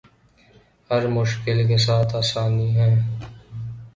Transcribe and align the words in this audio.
ہر 0.89 1.05
مشکل 1.07 1.67
کے 1.67 1.77
ساتھ 1.77 2.15
آسانی 2.15 2.69
ہے 2.75 2.89